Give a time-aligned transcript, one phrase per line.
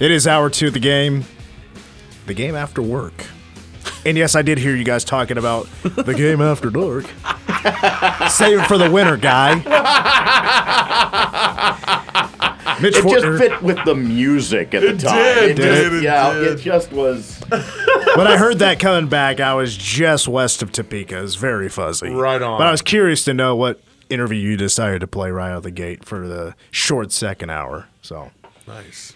[0.00, 1.24] It is hour two of the game.
[2.26, 3.26] The game after work.
[4.06, 7.04] And yes, I did hear you guys talking about the game after dark.
[8.30, 9.56] Save it for the winter, guy.
[12.80, 15.16] Mitch It just fit with the music at the time.
[15.16, 15.92] did, It did just- it?
[15.98, 16.46] It yeah, did.
[16.52, 17.38] it just was.
[17.50, 21.18] when I heard that coming back, I was just west of Topeka.
[21.18, 22.08] It was very fuzzy.
[22.08, 22.58] Right on.
[22.58, 25.62] But I was curious to know what interview you decided to play right out of
[25.64, 27.86] the gate for the short second hour.
[28.00, 28.30] So
[28.66, 29.14] Nice.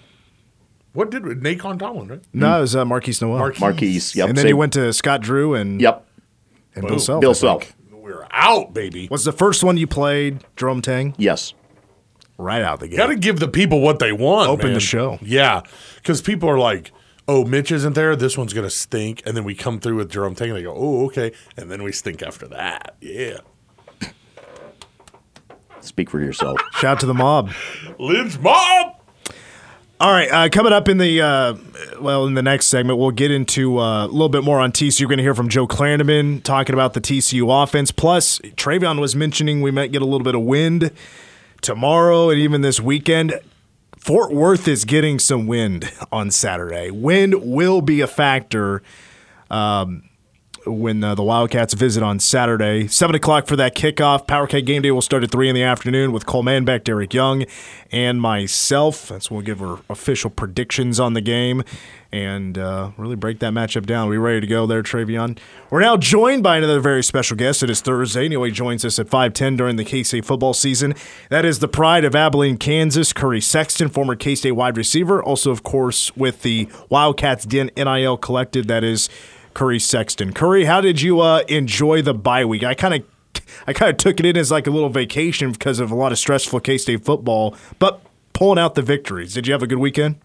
[0.94, 2.20] What did Nacon Tomlin, right?
[2.32, 3.38] no, it was uh, Marquise Noel.
[3.38, 3.60] Marquise.
[3.60, 4.16] Marquise.
[4.16, 4.28] Yep.
[4.28, 6.06] and then same- you went to Scott Drew and Yep.
[6.76, 6.98] and Bill Boom.
[7.00, 7.20] Self.
[7.20, 7.34] Bill I.
[7.34, 7.76] Self.
[7.90, 9.08] We're out, baby.
[9.10, 11.52] Was the first one you played Jerome Tang Yes.
[12.38, 12.96] right out the gate?
[12.96, 14.48] Got to give the people what they want.
[14.50, 14.74] Open man.
[14.74, 15.18] the show.
[15.22, 15.62] Yeah,
[15.96, 16.92] because people are like,
[17.26, 18.14] "Oh, Mitch isn't there.
[18.14, 20.74] This one's gonna stink." And then we come through with Jerome Tang, and they go,
[20.76, 22.94] "Oh, okay." And then we stink after that.
[23.00, 23.38] Yeah,
[25.80, 26.58] Speak for yourself.
[26.74, 27.50] Shout out to the mob.
[27.98, 28.93] Lynch mob.
[30.04, 31.54] All right, uh, coming up in the uh,
[31.98, 35.00] well in the next segment, we'll get into uh, a little bit more on TCU.
[35.00, 37.90] You're going to hear from Joe Klanderman talking about the TCU offense.
[37.90, 40.90] Plus, Travion was mentioning we might get a little bit of wind
[41.62, 43.40] tomorrow and even this weekend.
[43.96, 46.90] Fort Worth is getting some wind on Saturday.
[46.90, 48.82] Wind will be a factor
[50.66, 52.86] when uh, the Wildcats visit on Saturday.
[52.86, 54.26] 7 o'clock for that kickoff.
[54.26, 57.44] Powercat game day will start at 3 in the afternoon with Cole Manbeck, Derek Young,
[57.90, 59.08] and myself.
[59.08, 61.62] That's when we'll give our official predictions on the game
[62.14, 64.08] and uh, really break that matchup down.
[64.08, 65.36] we ready to go there, Travion?
[65.68, 67.62] We're now joined by another very special guest.
[67.64, 68.24] It is Thursday.
[68.24, 70.94] Anyway, joins us at 510 during the K-State football season.
[71.28, 75.20] That is the pride of Abilene, Kansas, Curry Sexton, former K-State wide receiver.
[75.20, 78.68] Also, of course, with the Wildcats Den NIL Collective.
[78.68, 79.08] That is
[79.54, 80.32] Curry Sexton.
[80.32, 82.64] Curry, how did you uh, enjoy the bye week?
[82.64, 83.04] I kind of
[83.66, 86.12] I kind of took it in as like a little vacation because of a lot
[86.12, 88.00] of stressful K State football, but
[88.32, 89.34] pulling out the victories.
[89.34, 90.16] Did you have a good weekend?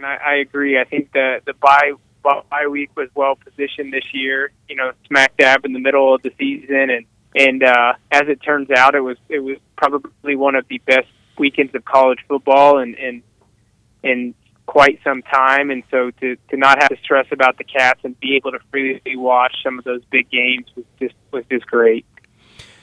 [0.00, 0.78] and I, I agree.
[0.78, 1.92] I think the the bye
[2.22, 4.50] bye week was well positioned this year.
[4.68, 8.42] You know, smack dab in the middle of the season, and and uh, as it
[8.42, 11.08] turns out, it was it was probably one of the best
[11.38, 13.22] weekends of college football, and and
[14.02, 14.34] in
[14.70, 15.70] quite some time.
[15.70, 18.60] And so to to not have to stress about the Cats and be able to
[18.70, 22.06] freely watch some of those big games was just was just great.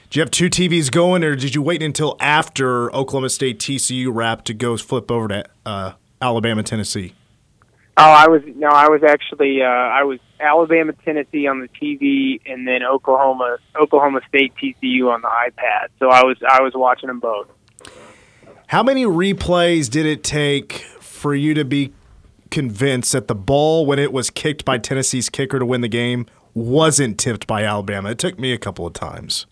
[0.09, 4.09] Do you have two TVs going, or did you wait until after Oklahoma State TCU
[4.13, 7.13] wrapped to go flip over to uh, Alabama Tennessee?
[7.95, 12.41] Oh, I was no, I was actually uh, I was Alabama Tennessee on the TV,
[12.45, 15.87] and then Oklahoma Oklahoma State TCU on the iPad.
[15.99, 17.47] So I was I was watching them both.
[18.67, 20.85] How many replays did it take
[21.17, 21.94] for you to be
[22.50, 26.25] convinced that the ball, when it was kicked by Tennessee's kicker to win the game,
[26.53, 28.11] wasn't tipped by Alabama?
[28.11, 29.45] It took me a couple of times.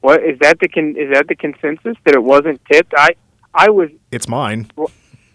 [0.00, 2.92] What is that the con- is that the consensus that it wasn't tipped?
[2.96, 3.10] I
[3.54, 4.70] I was It's mine.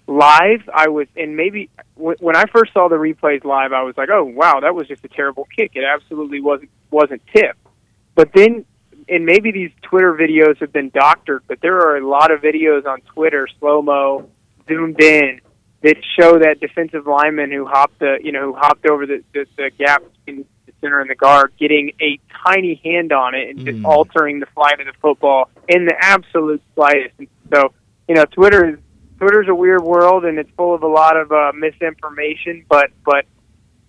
[0.08, 0.68] live.
[0.74, 4.24] I was and maybe when I first saw the replays live, I was like, oh
[4.24, 5.72] wow, that was just a terrible kick.
[5.76, 7.59] It absolutely wasn't wasn't tipped.
[8.16, 8.66] But then
[9.08, 12.86] and maybe these Twitter videos have been doctored, but there are a lot of videos
[12.86, 14.30] on Twitter, slow mo,
[14.68, 15.41] zoomed in,
[15.81, 19.45] that show that defensive lineman who hopped the you know who hopped over the the,
[19.57, 23.66] the gap between the center and the guard, getting a tiny hand on it and
[23.66, 27.13] just altering the flight of the football in the absolute slightest.
[27.17, 27.73] And so
[28.07, 28.79] you know, Twitter is
[29.17, 33.25] Twitter's a weird world and it's full of a lot of uh, misinformation, but but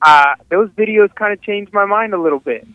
[0.02, 2.66] uh, those videos kind of changed my mind a little bit.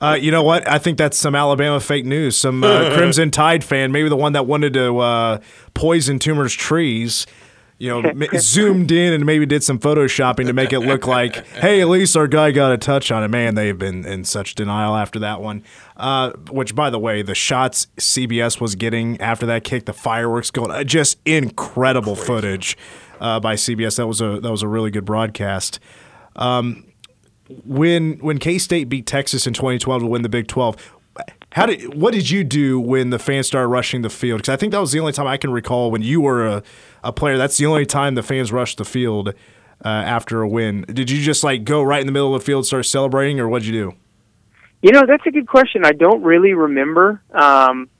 [0.00, 0.66] Uh, you know what?
[0.66, 2.36] I think that's some Alabama fake news.
[2.36, 5.40] Some uh, Crimson Tide fan, maybe the one that wanted to uh,
[5.74, 7.26] poison Toomer's trees.
[7.80, 11.44] You know, m- zoomed in and maybe did some photoshopping to make it look like,
[11.48, 13.28] hey, at least our guy got a touch on it.
[13.28, 15.64] Man, they've been in such denial after that one.
[15.96, 20.50] Uh, which, by the way, the shots CBS was getting after that kick, the fireworks
[20.50, 22.76] going, uh, just incredible footage
[23.20, 23.96] uh, by CBS.
[23.96, 25.80] That was a that was a really good broadcast
[27.64, 30.76] when when K State beat Texas in 2012 to win the Big 12,
[31.52, 34.38] how did what did you do when the fans started rushing the field?
[34.38, 36.62] Because I think that was the only time I can recall when you were a,
[37.02, 37.36] a player.
[37.36, 39.30] That's the only time the fans rushed the field
[39.84, 40.82] uh, after a win.
[40.82, 43.48] Did you just like go right in the middle of the field, start celebrating, or
[43.48, 43.92] what'd you do?
[44.82, 45.84] You know, that's a good question.
[45.84, 47.90] I don't really remember, um,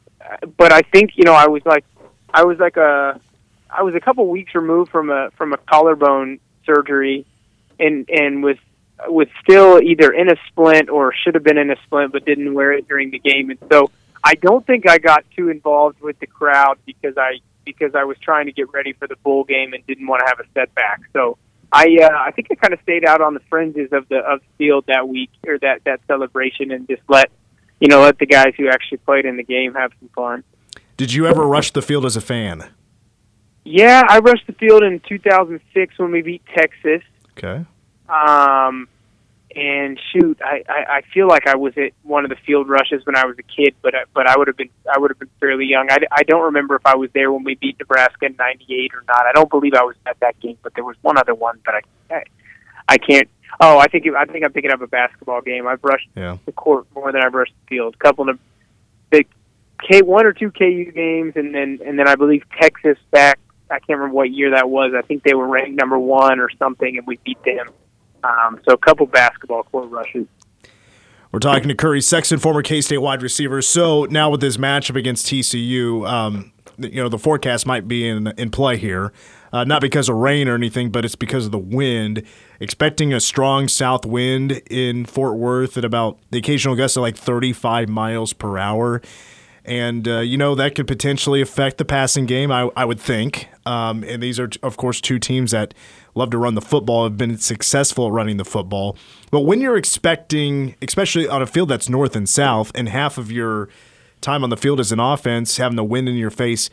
[0.57, 1.85] but I think you know I was like,
[2.33, 3.21] I was like a,
[3.69, 7.27] I was a couple weeks removed from a from a collarbone surgery,
[7.81, 8.57] and and was
[9.09, 12.55] was still either in a splint or should have been in a splint, but didn't
[12.55, 13.91] wear it during the game, and so
[14.23, 18.19] I don't think I got too involved with the crowd because I because I was
[18.19, 21.01] trying to get ready for the bowl game and didn't want to have a setback.
[21.13, 21.39] So
[21.73, 24.41] I uh, I think I kind of stayed out on the fringes of the of
[24.41, 27.31] the field that week or that that celebration and just let
[27.81, 30.45] you know let the guys who actually played in the game have some fun.
[30.97, 32.69] Did you ever rush the field as a fan?
[33.65, 37.03] Yeah, I rushed the field in 2006 when we beat Texas.
[37.39, 37.65] Okay.
[38.11, 38.89] Um,
[39.55, 43.05] and shoot, I, I, I feel like I was at one of the field rushes
[43.05, 45.19] when I was a kid, but I, but I would have been I would have
[45.19, 45.89] been fairly young.
[45.91, 49.03] I, I don't remember if I was there when we beat Nebraska in '98 or
[49.09, 49.27] not.
[49.27, 51.75] I don't believe I was at that game, but there was one other one, but
[51.75, 51.81] I
[52.15, 52.23] I,
[52.91, 53.29] I can't.
[53.61, 55.67] Oh, I think it, I think I'm picking up a basketball game.
[55.67, 56.37] I've rushed Yeah.
[56.47, 57.95] the court more than I've rushed the field.
[57.95, 58.39] A couple of
[59.11, 59.27] big
[59.89, 63.41] K one or two KU games, and then and then I believe Texas back.
[63.69, 64.93] I can't remember what year that was.
[64.97, 67.71] I think they were ranked number one or something, and we beat them.
[68.25, 70.27] Um, so a couple basketball court rushes.
[71.33, 73.63] We're talking to Curry Sexton, former K State wide receiver.
[73.63, 78.27] So now with this matchup against TCU, um, you know the forecast might be in
[78.37, 79.13] in play here,
[79.53, 82.25] uh, not because of rain or anything, but it's because of the wind.
[82.59, 87.17] Expecting a strong south wind in Fort Worth at about the occasional gust of like
[87.17, 89.01] 35 miles per hour.
[89.65, 93.49] And, uh, you know, that could potentially affect the passing game, I, I would think.
[93.67, 95.75] Um, and these are, of course, two teams that
[96.15, 98.97] love to run the football, have been successful at running the football.
[99.31, 103.31] But when you're expecting, especially on a field that's north and south, and half of
[103.31, 103.69] your
[104.21, 106.71] time on the field is an offense, having the wind in your face,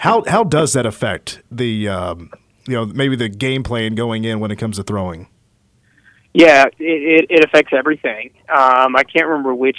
[0.00, 2.30] how, how does that affect the, um,
[2.66, 5.28] you know, maybe the game plan going in when it comes to throwing?
[6.34, 8.30] Yeah, it, it, affects everything.
[8.50, 9.78] Um, I can't remember which.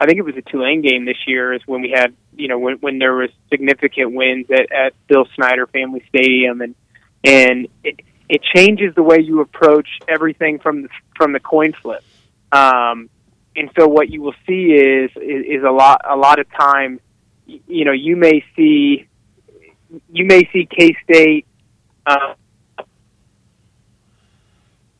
[0.00, 2.58] I think it was a Tulane game this year is when we had you know
[2.58, 6.74] when when there was significant wins at, at Bill Snyder Family Stadium and
[7.22, 12.02] and it it changes the way you approach everything from the from the coin flip.
[12.52, 13.10] Um,
[13.56, 17.00] and so what you will see is, is is a lot a lot of times
[17.46, 19.06] you know you may see
[20.12, 21.46] you may see K State.
[22.06, 22.34] Uh,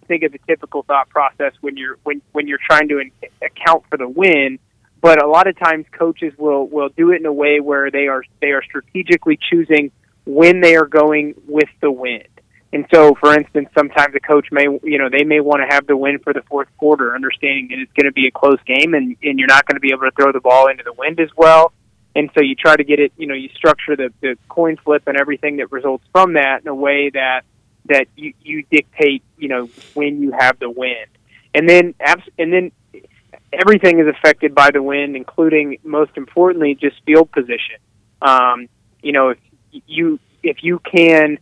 [0.07, 3.11] think of the typical thought process when you're when when you're trying to
[3.43, 4.59] account for the win.
[5.05, 8.09] But a lot of times, coaches will will do it in a way where they
[8.09, 9.91] are they are strategically choosing
[10.25, 12.29] when they are going with the wind.
[12.73, 15.87] And so, for instance, sometimes a coach may you know they may want to have
[15.87, 18.95] the win for the fourth quarter, understanding that it's going to be a close game
[18.95, 21.21] and and you're not going to be able to throw the ball into the wind
[21.21, 21.75] as well.
[22.17, 25.03] And so you try to get it, you know, you structure the, the coin flip
[25.07, 27.43] and everything that results from that in a way that
[27.91, 31.11] that you, you dictate, you know, when you have the wind.
[31.55, 32.73] And then abs- and then
[33.61, 37.77] everything is affected by the wind, including most importantly just field position.
[38.23, 38.69] Um,
[39.03, 39.39] you know, if
[39.87, 41.39] you if you can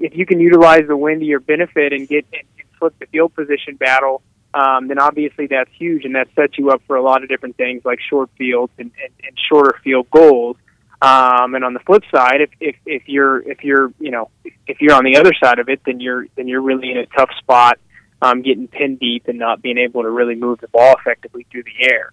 [0.00, 2.42] if you can utilize the wind to your benefit and get and
[2.78, 4.22] flip the field position battle,
[4.52, 7.56] um, then obviously that's huge, and that sets you up for a lot of different
[7.56, 10.56] things like short fields and, and, and shorter field goals.
[11.02, 14.30] Um, and on the flip side, if, if if you're if you're you know
[14.66, 17.06] if you're on the other side of it, then you're then you're really in a
[17.06, 17.78] tough spot,
[18.22, 21.64] um, getting pinned deep and not being able to really move the ball effectively through
[21.64, 22.12] the air.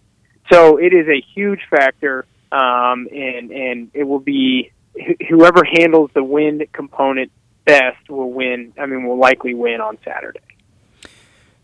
[0.52, 6.12] So it is a huge factor, um, and and it will be wh- whoever handles
[6.14, 7.32] the wind component
[7.66, 8.74] best will win.
[8.78, 10.40] I mean, will likely win on Saturday.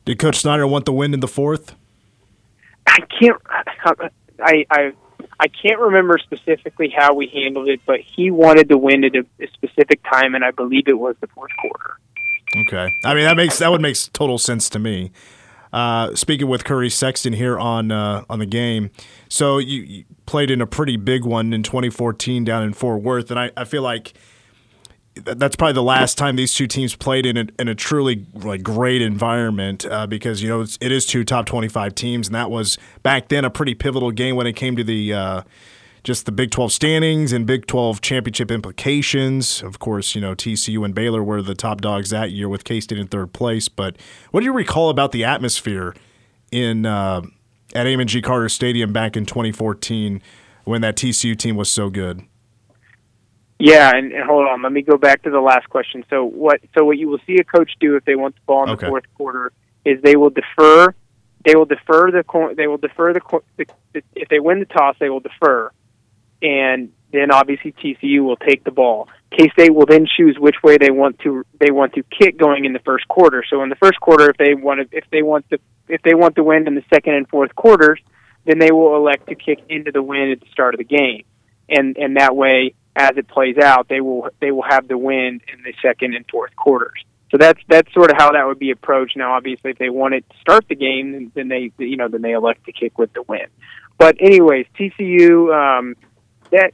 [0.05, 1.75] Did Coach Snyder want the win in the fourth?
[2.85, 3.41] I can't.
[4.39, 4.93] I I
[5.39, 9.25] I can't remember specifically how we handled it, but he wanted to win at a,
[9.39, 11.99] a specific time, and I believe it was the fourth quarter.
[12.55, 15.11] Okay, I mean that makes that would make total sense to me.
[15.73, 18.89] Uh, speaking with Curry Sexton here on uh, on the game,
[19.27, 23.29] so you, you played in a pretty big one in 2014 down in Fort Worth,
[23.31, 24.13] and I, I feel like
[25.23, 28.63] that's probably the last time these two teams played in a, in a truly like
[28.63, 32.49] great environment uh, because you know it's, it is two top 25 teams, and that
[32.49, 35.41] was back then a pretty pivotal game when it came to the uh,
[36.07, 39.61] just the Big 12 standings and Big 12 championship implications.
[39.61, 42.79] Of course, you know, TCU and Baylor were the top dogs that year with K
[42.79, 43.67] State in third place.
[43.67, 43.97] But
[44.31, 45.93] what do you recall about the atmosphere
[46.49, 47.23] in uh,
[47.75, 48.21] at Amon G.
[48.21, 50.21] Carter Stadium back in 2014
[50.63, 52.21] when that TCU team was so good?
[53.59, 56.05] Yeah, and, and hold on, let me go back to the last question.
[56.09, 56.61] So what?
[56.77, 58.85] So what you will see a coach do if they want the ball in Okay.
[58.85, 59.51] the fourth quarter
[59.83, 60.95] is they will defer.
[61.43, 62.23] They will defer the.
[62.55, 63.21] They will defer the,
[63.57, 63.65] the.
[64.15, 65.71] If they win the toss, they will defer,
[66.41, 69.07] and then obviously TCU will take the ball.
[69.31, 71.43] K State will then choose which way they want to.
[71.59, 73.43] They want to kick going in the first quarter.
[73.49, 76.13] So in the first quarter, if they want to, if they want to, if they
[76.13, 77.99] want the win in the second and fourth quarters,
[78.45, 81.23] then they will elect to kick into the win at the start of the game,
[81.69, 85.41] and and that way, as it plays out, they will they will have the win
[85.51, 87.03] in the second and fourth quarters.
[87.31, 89.17] So that's that's sort of how that would be approached.
[89.17, 92.21] Now, obviously, if they wanted to start the game, then- then they you know then
[92.21, 93.47] they elect to kick with the win.
[93.97, 95.95] But anyways, TCU um,
[96.51, 96.73] that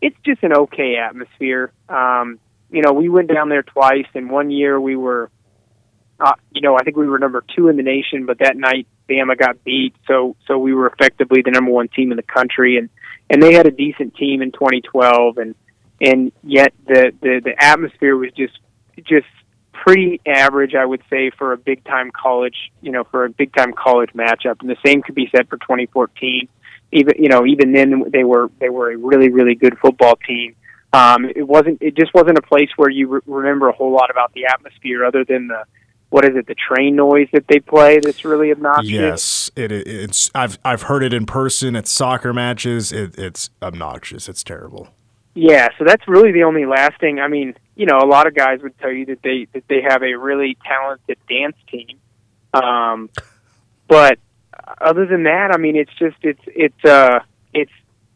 [0.00, 1.72] it's just an okay atmosphere.
[1.88, 2.38] Um,
[2.70, 5.30] you know, we went down there twice, and one year we were,
[6.20, 8.86] uh, you know, I think we were number two in the nation, but that night
[9.08, 12.76] Bama got beat, so so we were effectively the number one team in the country,
[12.76, 12.90] and
[13.30, 15.54] and they had a decent team in 2012, and
[16.00, 18.58] and yet the the, the atmosphere was just
[19.04, 19.26] just
[19.72, 23.54] pretty average, I would say, for a big time college, you know, for a big
[23.54, 24.60] time college matchup.
[24.60, 26.48] And the same could be said for 2014.
[26.92, 30.54] Even you know, even then they were they were a really really good football team.
[30.92, 31.82] Um, it wasn't.
[31.82, 35.04] It just wasn't a place where you re- remember a whole lot about the atmosphere,
[35.04, 35.64] other than the
[36.10, 38.90] what is it, the train noise that they play that's really obnoxious.
[38.90, 40.30] Yes, it, it's.
[40.34, 42.92] I've I've heard it in person at soccer matches.
[42.92, 44.28] It, it's obnoxious.
[44.28, 44.88] It's terrible.
[45.34, 47.20] Yeah, so that's really the only lasting.
[47.20, 49.82] I mean, you know, a lot of guys would tell you that they that they
[49.82, 51.98] have a really talented dance team,
[52.54, 53.10] um,
[53.86, 54.18] but
[54.80, 57.20] other than that, I mean, it's just it's it's uh
[57.52, 57.72] it's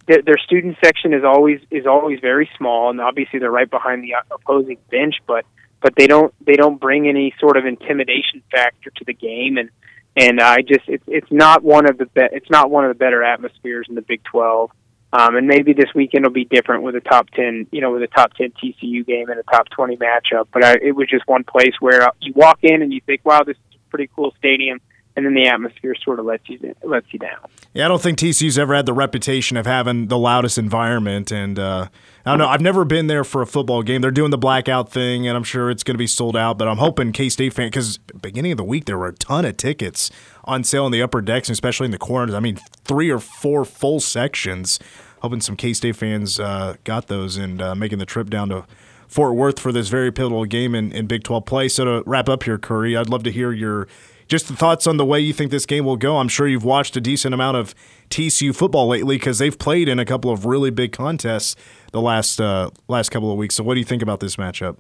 [0.07, 4.03] their, their student section is always is always very small, and obviously they're right behind
[4.03, 5.45] the opposing bench, but
[5.81, 9.71] but they don't they don't bring any sort of intimidation factor to the game, and
[10.17, 12.99] and I just it's it's not one of the be- it's not one of the
[12.99, 14.71] better atmospheres in the Big Twelve.
[15.15, 18.03] Um, and maybe this weekend will be different with a top ten, you know, with
[18.03, 20.49] a top ten TCU game and a top twenty matchup.
[20.53, 23.43] But I, it was just one place where you walk in and you think, "Wow,
[23.45, 24.81] this is a pretty cool stadium,"
[25.17, 27.39] and then the atmosphere sort of lets you lets you down.
[27.75, 31.59] Yeah, I don't think TCU's ever had the reputation of having the loudest environment, and
[31.59, 31.89] uh,
[32.25, 32.49] I don't know.
[32.49, 34.01] I've never been there for a football game.
[34.01, 36.59] They're doing the blackout thing, and I'm sure it's going to be sold out.
[36.59, 39.45] But I'm hoping K State fan because beginning of the week there were a ton
[39.45, 40.11] of tickets
[40.45, 42.35] on sale in the upper decks, especially in the corners.
[42.35, 44.79] I mean, three or four full sections.
[45.21, 48.65] Hoping some K State fans uh, got those and uh, making the trip down to
[49.13, 51.69] Fort Worth for this very pivotal game in, in Big 12 play.
[51.69, 53.87] So to wrap up here, Curry, I'd love to hear your
[54.29, 56.19] just the thoughts on the way you think this game will go.
[56.19, 57.75] I'm sure you've watched a decent amount of
[58.11, 61.57] TCU football lately because they've played in a couple of really big contests
[61.93, 63.55] the last uh, last couple of weeks.
[63.55, 64.79] So what do you think about this matchup?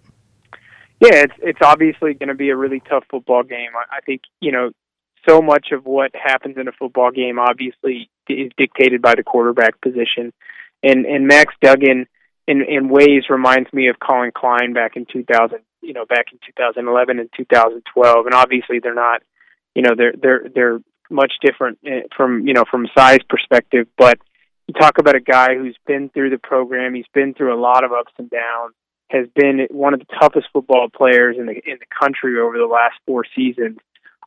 [1.01, 3.71] Yeah, it's it's obviously going to be a really tough football game.
[3.77, 4.71] I, I think you know
[5.29, 9.81] so much of what happens in a football game obviously is dictated by the quarterback
[9.81, 10.33] position,
[10.83, 12.07] and and Max Duggan
[12.47, 16.39] in in ways reminds me of Collin Klein back in 2000, you know, back in
[16.47, 19.23] 2011 and 2012, and obviously they're not,
[19.75, 24.19] you know, they're they're they're much different eh, from you know from size perspective, but
[24.67, 27.85] you talk about a guy who's been through the program, he's been through a lot
[27.85, 28.75] of ups and downs
[29.13, 32.67] has been one of the toughest football players in the in the country over the
[32.67, 33.79] last four seasons,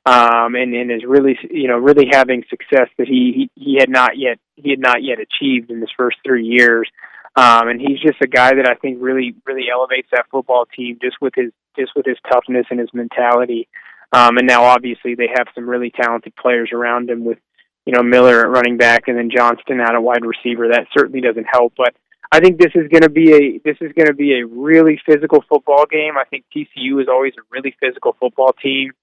[0.05, 3.89] um, and and is really you know really having success that he, he he had
[3.89, 6.89] not yet he had not yet achieved in his first three years.
[7.37, 10.99] Um, and he's just a guy that I think really really elevates that football team
[11.01, 13.67] just with his just with his toughness and his mentality.
[14.15, 17.37] Um, and now obviously they have some really talented players around him with
[17.85, 20.69] you know Miller at running back and then Johnston out a wide receiver.
[20.69, 21.93] That certainly doesn't help, but
[22.31, 25.01] I think this is going to be a this is going to be a really
[25.05, 26.13] physical football game.
[26.17, 28.93] I think TCU is always a really physical football team.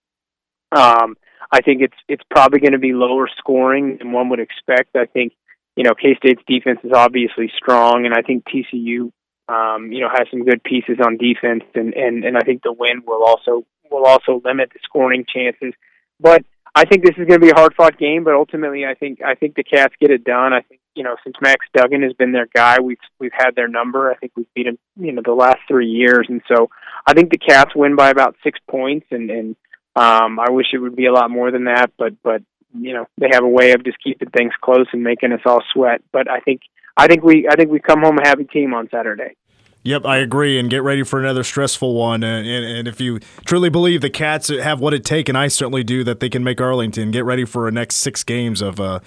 [0.74, 1.16] Um,
[1.50, 4.96] I think it's it's probably going to be lower scoring than one would expect.
[4.96, 5.34] I think
[5.76, 9.12] you know K State's defense is obviously strong, and I think TCU
[9.46, 12.72] um, you know has some good pieces on defense, and and and I think the
[12.72, 15.74] win will also will also limit the scoring chances.
[16.18, 16.44] But
[16.74, 19.20] I think this is going to be a hard fought game, but ultimately, I think
[19.22, 20.52] I think the Cats get it done.
[20.52, 23.68] I think you know since Max Duggan has been their guy, we've we've had their
[23.68, 24.10] number.
[24.10, 26.70] I think we've beat them you know the last three years, and so
[27.06, 29.06] I think the Cats win by about six points.
[29.10, 29.56] And and
[29.96, 32.42] um, I wish it would be a lot more than that, but but
[32.74, 35.62] you know they have a way of just keeping things close and making us all
[35.74, 36.00] sweat.
[36.10, 36.62] But I think
[36.96, 39.36] I think we I think we come home a happy team on Saturday.
[39.84, 40.58] Yep, I agree.
[40.60, 42.22] And get ready for another stressful one.
[42.22, 45.48] And, and, and, if you truly believe the Cats have what it takes, and I
[45.48, 48.78] certainly do, that they can make Arlington, get ready for a next six games of,
[48.78, 49.00] uh,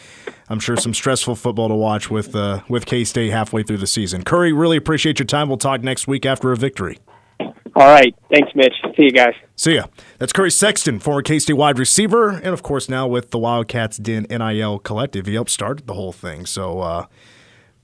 [0.50, 3.88] I'm sure, some stressful football to watch with uh, with K State halfway through the
[3.88, 4.24] season.
[4.24, 5.48] Curry, really appreciate your time.
[5.48, 7.00] We'll talk next week after a victory.
[7.40, 8.16] All right.
[8.32, 8.74] Thanks, Mitch.
[8.96, 9.34] See you guys.
[9.58, 9.86] See ya.
[10.18, 13.98] That's Curry Sexton, former K State wide receiver, and of course now with the Wildcats
[13.98, 15.26] Den NIL Collective.
[15.26, 16.46] He helped start the whole thing.
[16.46, 17.06] So, uh,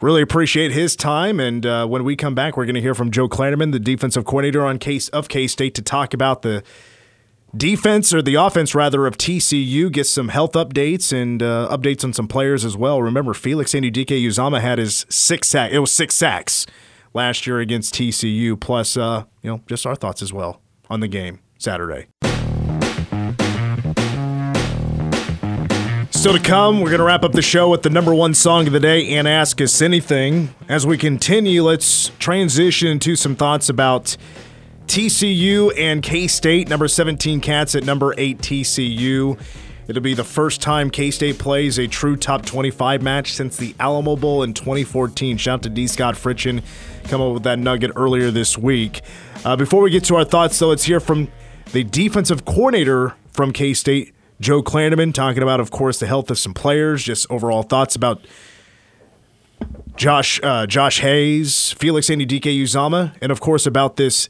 [0.02, 1.40] Really appreciate his time.
[1.40, 4.26] And uh, when we come back, we're going to hear from Joe Klanderman, the defensive
[4.26, 6.64] coordinator on case of K State, to talk about the
[7.56, 9.92] defense or the offense rather of TCU.
[9.92, 13.00] Get some health updates and uh, updates on some players as well.
[13.02, 15.72] Remember, Felix Anudike-Uzomah had his six sack.
[15.72, 16.66] It was six sacks
[17.14, 18.60] last year against TCU.
[18.60, 22.08] Plus, uh, you know, just our thoughts as well on the game Saturday.
[26.22, 28.68] Still to come, we're going to wrap up the show with the number one song
[28.68, 30.54] of the day and Ask Us Anything.
[30.70, 34.16] As we continue, let's transition into some thoughts about
[34.86, 36.70] TCU and K State.
[36.70, 39.40] Number 17 Cats at number 8 TCU.
[39.88, 43.74] It'll be the first time K State plays a true top 25 match since the
[43.80, 45.38] Alamo Bowl in 2014.
[45.38, 45.88] Shout out to D.
[45.88, 46.62] Scott Fritchen,
[47.06, 49.02] come up with that nugget earlier this week.
[49.44, 51.30] Uh, before we get to our thoughts, though, let's hear from
[51.72, 54.14] the defensive coordinator from K State.
[54.42, 58.26] Joe Klanderman talking about, of course, the health of some players, just overall thoughts about
[59.96, 64.30] Josh uh, Josh Hayes, Felix Anudike-Uzomah, and of course about this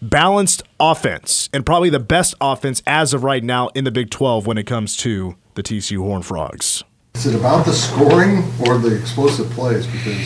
[0.00, 4.46] balanced offense and probably the best offense as of right now in the Big 12
[4.46, 6.82] when it comes to the TCU Horned Frogs.
[7.14, 9.86] Is it about the scoring or the explosive plays?
[9.86, 10.16] Because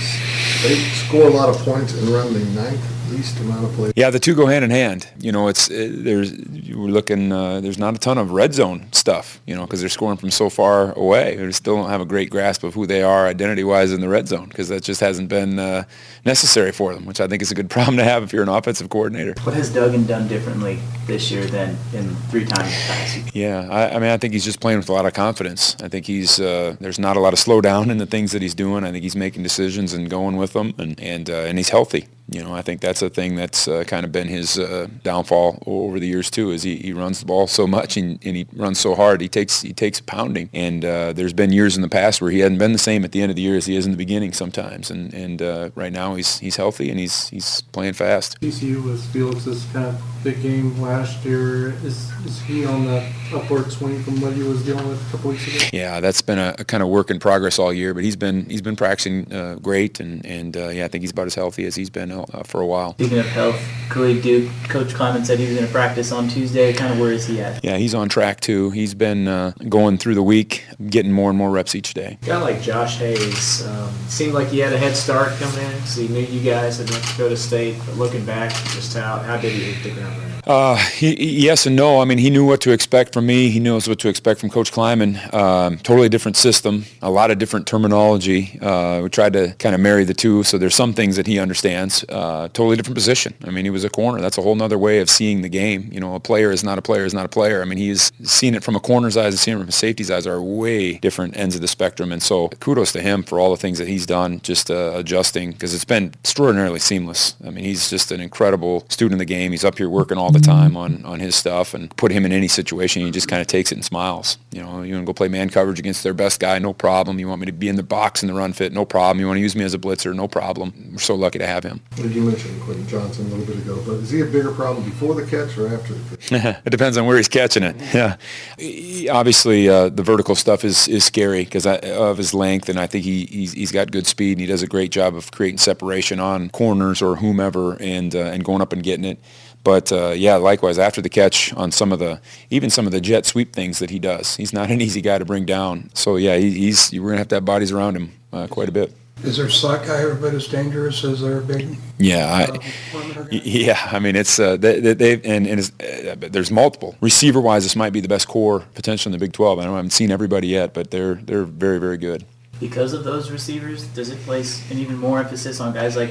[0.62, 3.92] they score a lot of points and run the ninth least amount of plays.
[3.96, 5.08] Yeah, the two go hand in hand.
[5.18, 7.32] You know, it's it, there's we're looking.
[7.32, 9.40] Uh, there's not a ton of red zone stuff.
[9.46, 11.36] You know, because they're scoring from so far away.
[11.36, 14.28] They still don't have a great grasp of who they are identity-wise in the red
[14.28, 15.84] zone because that just hasn't been uh,
[16.24, 17.06] necessary for them.
[17.06, 19.34] Which I think is a good problem to have if you're an offensive coordinator.
[19.42, 23.34] What has Duggan done differently this year than in three times past?
[23.34, 25.76] Yeah, I, I mean, I think he's just playing with a lot of confidence.
[25.82, 28.54] I think he's uh, there's not a lot of slowdown in the things that he's
[28.54, 28.84] doing.
[28.84, 32.06] I think he's making decisions and going with them, and and uh, and he's healthy.
[32.30, 35.62] You know, I think that's a thing that's uh, kind of been his uh, downfall
[35.66, 36.50] over the years too.
[36.50, 39.20] Is he, he runs the ball so much and, and he runs so hard.
[39.23, 40.50] He takes he takes pounding.
[40.52, 43.12] And uh, there's been years in the past where he hadn't been the same at
[43.12, 44.90] the end of the year as he is in the beginning sometimes.
[44.90, 48.38] And and uh, right now he's he's healthy and he's he's playing fast.
[48.40, 51.70] TCU was Felix's kind of big game last year.
[51.84, 55.30] Is is he on the upward swing from what he was dealing with a couple
[55.30, 55.64] weeks ago?
[55.72, 57.94] Yeah, that's been a, a kind of work in progress all year.
[57.94, 61.10] But he's been he's been practicing uh, great and and uh, yeah, I think he's
[61.10, 62.94] about as healthy as he's been uh, for a while.
[62.94, 63.60] Speaking of health,
[63.90, 66.72] Khalid Duke, Coach Klieman said he was going to practice on Tuesday.
[66.72, 67.62] Kind of where is he at?
[67.64, 68.70] Yeah, he's on track too.
[68.70, 72.18] He's been uh, going through the week, getting more and more reps each day.
[72.22, 75.72] A guy like Josh Hayes um, seemed like he had a head start coming in
[75.75, 77.76] because he knew you guys at North Dakota State.
[77.87, 80.07] But looking back, just how how did he hit the ground running?
[80.48, 82.00] Uh, he, yes and no.
[82.00, 83.50] I mean, he knew what to expect from me.
[83.50, 85.20] He knows what to expect from Coach Klieman.
[85.34, 88.58] Um, totally different system, a lot of different terminology.
[88.62, 91.38] Uh, we tried to kind of marry the two, so there's some things that he
[91.38, 92.02] understands.
[92.08, 93.34] Uh, totally different position.
[93.44, 94.23] I mean, he was a corner.
[94.23, 95.90] That's a whole other way of seeing the game.
[95.92, 97.60] You know, a player is not a player is not a player.
[97.60, 100.10] I mean, he's seen it from a corner's eyes and seen it from a safety's
[100.10, 102.10] eyes are way different ends of the spectrum.
[102.10, 105.52] And so kudos to him for all the things that he's done, just uh, adjusting,
[105.52, 107.36] because it's been extraordinarily seamless.
[107.44, 109.50] I mean, he's just an incredible student of the game.
[109.50, 112.30] He's up here working all the time on, on his stuff and put him in
[112.30, 113.02] any situation.
[113.04, 114.39] He just kind of takes it and smiles.
[114.52, 117.19] You know, you want to go play man coverage against their best guy, no problem.
[117.19, 119.19] You want me to be in the box in the run fit, no problem.
[119.19, 120.73] You want to use me as a blitzer, no problem.
[120.93, 121.80] We're so lucky to have him.
[121.99, 124.89] Well, You mentioned Quentin Johnston a little bit ago, but is he a bigger problem
[124.89, 126.58] before the catch or after the catch?
[126.65, 127.75] it depends on where he's catching it.
[127.93, 128.17] Yeah,
[128.56, 132.87] He- obviously uh, the vertical stuff is is scary because of his length, and I
[132.87, 135.58] think he he's, he's got good speed and he does a great job of creating
[135.58, 139.19] separation on corners or whomever and uh, and going up and getting it.
[139.64, 143.00] But uh, yeah, likewise after the catch on some of the even some of the
[143.00, 145.90] jet sweep things that he does, he's not an easy guy to bring down.
[145.94, 148.73] So yeah, he, he's we're gonna have to have bodies around him uh, quite a
[148.73, 148.94] bit.
[149.25, 152.58] Is their slot guy every bit as dangerous as their big Yeah, uh,
[152.92, 153.40] perimeter guy?
[153.42, 157.64] Yeah, I mean it's uh, they, they, and, and it's, uh, there's multiple receiver wise.
[157.64, 159.58] This might be the best core potential in the Big 12.
[159.58, 162.25] I don't I haven't seen everybody yet, but they're they're very very good.
[162.60, 166.10] Because of those receivers, does it place an even more emphasis on guys like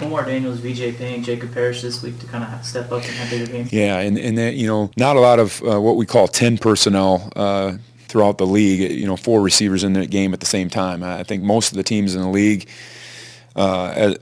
[0.00, 3.30] Omar Daniels, VJ Payne, Jacob Parrish this week to kind of step up and have
[3.30, 3.72] bigger games?
[3.72, 6.58] Yeah, and and that, you know not a lot of uh, what we call 10
[6.58, 7.32] personnel.
[7.34, 7.78] Uh,
[8.08, 11.02] throughout the league, you know, four receivers in the game at the same time.
[11.02, 12.68] I think most of the teams in the league
[13.56, 14.14] uh,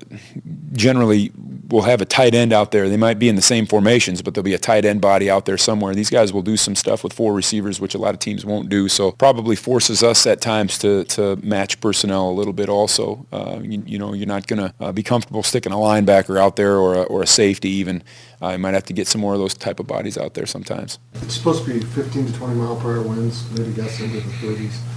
[0.72, 1.32] generally
[1.68, 2.88] will have a tight end out there.
[2.88, 5.44] They might be in the same formations, but there'll be a tight end body out
[5.44, 5.94] there somewhere.
[5.94, 8.68] These guys will do some stuff with four receivers, which a lot of teams won't
[8.68, 8.88] do.
[8.88, 13.26] So probably forces us at times to, to match personnel a little bit also.
[13.32, 16.56] Uh, you, you know, you're not going to uh, be comfortable sticking a linebacker out
[16.56, 18.02] there or a, or a safety even.
[18.40, 20.46] Uh, you might have to get some more of those type of bodies out there
[20.46, 20.98] sometimes.
[21.22, 24.30] It's supposed to be 15 to 20 mile per hour winds, maybe gusts into the
[24.46, 24.93] 30s.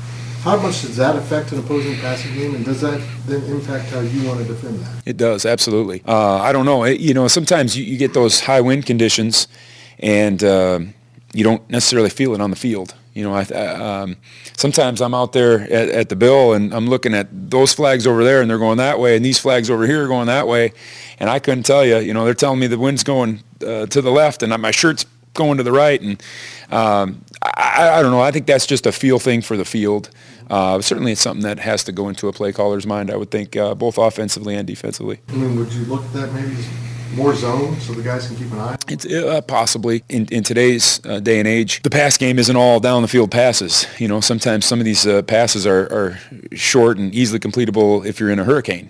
[0.47, 3.99] How much does that affect an opposing passing game, and does that then impact how
[3.99, 5.01] you want to defend that?
[5.05, 6.01] It does, absolutely.
[6.07, 6.85] Uh, I don't know.
[6.85, 9.49] It, you know, sometimes you, you get those high wind conditions,
[9.99, 10.79] and uh,
[11.33, 12.95] you don't necessarily feel it on the field.
[13.13, 14.15] You know, I, um,
[14.55, 18.23] sometimes I'm out there at, at the bill and I'm looking at those flags over
[18.23, 20.71] there, and they're going that way, and these flags over here are going that way,
[21.19, 21.97] and I couldn't tell you.
[21.97, 25.05] You know, they're telling me the wind's going uh, to the left, and my shirt's
[25.33, 26.23] going to the right, and
[26.71, 28.21] um, I, I don't know.
[28.21, 30.09] I think that's just a feel thing for the field.
[30.49, 33.11] Uh, certainly, it's something that has to go into a play caller's mind.
[33.11, 35.19] I would think, uh, both offensively and defensively.
[35.29, 36.67] I mean, would you look at that maybe as
[37.15, 38.77] more zone so the guys can keep an eye?
[38.87, 42.79] It's uh, possibly in, in today's uh, day and age, the pass game isn't all
[42.79, 43.85] down the field passes.
[43.97, 46.19] You know, sometimes some of these uh, passes are, are
[46.55, 48.89] short and easily completable if you're in a hurricane.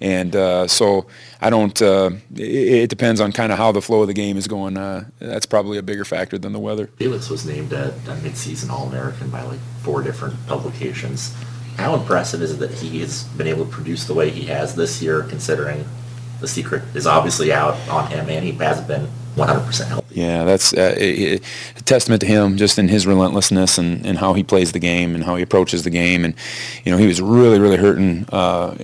[0.00, 1.06] And uh, so
[1.40, 1.80] I don't.
[1.80, 4.76] Uh, it, it depends on kind of how the flow of the game is going.
[4.76, 6.88] Uh, that's probably a bigger factor than the weather.
[6.98, 11.34] Felix was named a, a midseason All-American by like four different publications.
[11.76, 14.74] How impressive is it that he has been able to produce the way he has
[14.74, 15.84] this year, considering
[16.40, 20.20] the secret is obviously out on him and he hasn't been 100% healthy.
[20.20, 21.38] Yeah, that's uh, a, a
[21.84, 25.24] testament to him, just in his relentlessness and, and how he plays the game and
[25.24, 26.24] how he approaches the game.
[26.24, 26.34] And
[26.84, 28.74] you know, he was really, really hurting, uh,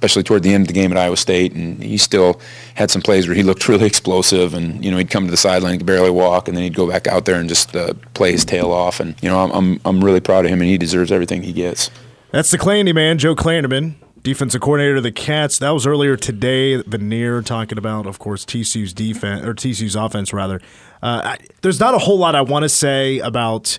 [0.00, 2.40] especially toward the end of the game at Iowa State, and he still
[2.74, 4.54] had some plays where he looked really explosive.
[4.54, 6.88] And you know, he'd come to the sideline, could barely walk, and then he'd go
[6.88, 8.98] back out there and just uh, play his tail off.
[8.98, 11.52] And you know, I'm, I'm I'm really proud of him, and he deserves everything he
[11.52, 11.90] gets.
[12.30, 15.58] That's the Clandy man, Joe Klanderman, defensive coordinator of the Cats.
[15.58, 16.76] That was earlier today.
[16.76, 20.60] Veneer talking about, of course, TCU's defense or TCU's offense rather.
[21.02, 23.78] Uh, I, there's not a whole lot I want to say about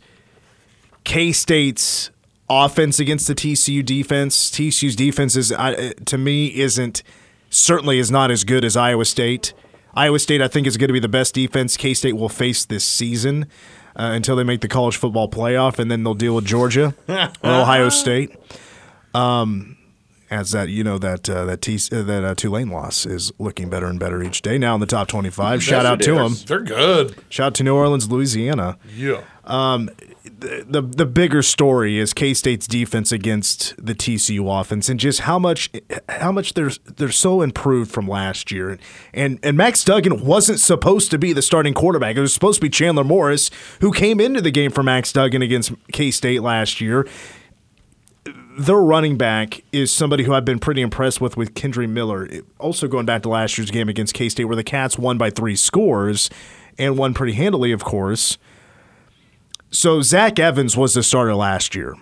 [1.04, 2.12] K State's
[2.52, 4.52] offense against the TCU defense.
[4.52, 7.04] TCU's defense is, I, to me, isn't
[7.50, 9.54] certainly is not as good as Iowa State.
[9.94, 12.66] Iowa State, I think, is going to be the best defense K State will face
[12.66, 13.46] this season
[13.96, 17.30] uh, until they make the college football playoff, and then they'll deal with Georgia or
[17.44, 18.36] Ohio State.
[19.14, 19.78] Um,
[20.30, 23.70] as that you know that uh, that T, uh, that uh, Tulane loss is looking
[23.70, 24.58] better and better each day.
[24.58, 25.62] Now in the top twenty-five.
[25.62, 26.36] Shout out to them.
[26.48, 27.16] They're good.
[27.28, 28.78] Shout out to New Orleans, Louisiana.
[28.96, 29.24] Yeah.
[29.44, 29.90] Um,
[30.42, 35.38] the, the bigger story is K State's defense against the TCU offense, and just how
[35.38, 35.70] much
[36.10, 38.78] how much they're they're so improved from last year.
[39.14, 42.16] And and Max Duggan wasn't supposed to be the starting quarterback.
[42.16, 43.52] It was supposed to be Chandler Morris,
[43.82, 47.08] who came into the game for Max Duggan against K State last year.
[48.60, 52.28] Their running back is somebody who I've been pretty impressed with with Kendre Miller.
[52.58, 55.30] Also going back to last year's game against K State, where the Cats won by
[55.30, 56.32] three scores
[56.80, 58.40] and won pretty handily, of course.
[59.74, 61.96] So Zach Evans was the starter last year,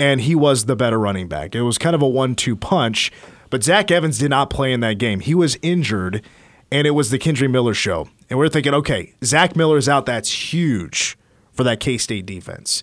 [0.00, 1.54] and he was the better running back.
[1.54, 3.12] It was kind of a one-two punch,
[3.50, 5.20] but Zach Evans did not play in that game.
[5.20, 6.22] He was injured,
[6.72, 8.08] and it was the Kendre Miller show.
[8.28, 10.06] And we are thinking, okay, Zach Miller's out.
[10.06, 11.16] That's huge
[11.52, 12.82] for that K State defense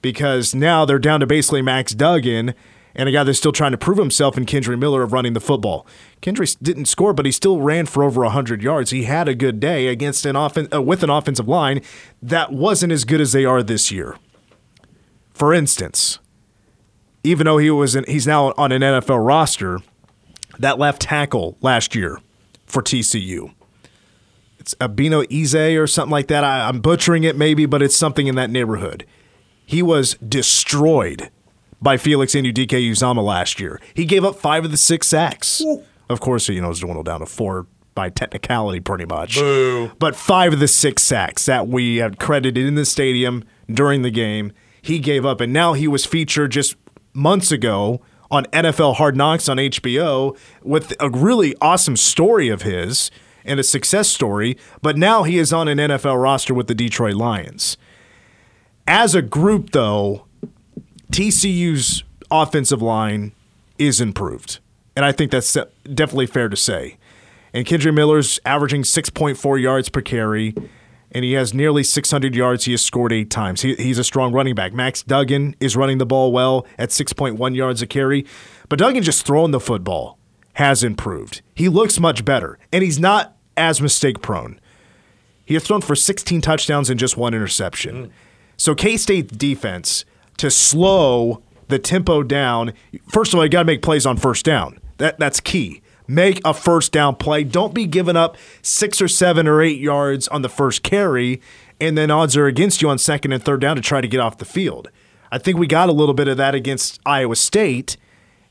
[0.00, 2.54] because now they're down to basically Max Duggan
[2.94, 5.40] and a guy that's still trying to prove himself in Kendre Miller of running the
[5.40, 5.86] football.
[6.22, 8.90] Kendre didn't score, but he still ran for over 100 yards.
[8.90, 11.80] He had a good day against an offen- uh, with an offensive line
[12.22, 14.16] that wasn't as good as they are this year.
[15.32, 16.20] For instance,
[17.24, 19.80] even though he was in, he's now on an NFL roster,
[20.58, 22.20] that left tackle last year
[22.66, 23.52] for TCU.
[24.58, 26.44] It's Abino Ize or something like that.
[26.44, 29.04] I, I'm butchering it maybe, but it's something in that neighborhood.
[29.66, 31.30] He was destroyed
[31.84, 33.78] by Felix Anudike-Uzomah last year.
[33.92, 35.62] He gave up five of the six sacks.
[36.08, 39.36] Of course, you know, it's dwindled down to four by technicality, pretty much.
[39.36, 39.92] Boo.
[39.98, 44.10] But five of the six sacks that we had credited in the stadium during the
[44.10, 45.42] game, he gave up.
[45.42, 46.74] And now he was featured just
[47.12, 53.10] months ago on NFL Hard Knocks on HBO with a really awesome story of his
[53.44, 54.56] and a success story.
[54.80, 57.76] But now he is on an NFL roster with the Detroit Lions.
[58.88, 60.26] As a group, though,
[61.12, 63.32] TCU's offensive line
[63.78, 64.60] is improved.
[64.96, 66.96] And I think that's definitely fair to say.
[67.52, 70.54] And Kendre Miller's averaging 6.4 yards per carry,
[71.12, 72.64] and he has nearly 600 yards.
[72.64, 73.62] He has scored eight times.
[73.62, 74.72] He, he's a strong running back.
[74.72, 78.26] Max Duggan is running the ball well at 6.1 yards a carry,
[78.68, 80.18] but Duggan just throwing the football
[80.54, 81.42] has improved.
[81.54, 84.60] He looks much better, and he's not as mistake prone.
[85.44, 88.06] He has thrown for 16 touchdowns and just one interception.
[88.06, 88.10] Mm.
[88.56, 90.04] So K State defense
[90.38, 92.72] to slow the tempo down.
[93.08, 94.78] First of all, you got to make plays on first down.
[94.98, 95.82] That that's key.
[96.06, 97.44] Make a first down play.
[97.44, 101.40] Don't be giving up six or seven or eight yards on the first carry,
[101.80, 104.20] and then odds are against you on second and third down to try to get
[104.20, 104.90] off the field.
[105.32, 107.96] I think we got a little bit of that against Iowa State,